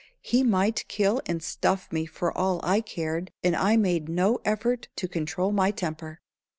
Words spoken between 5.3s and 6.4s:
my temper.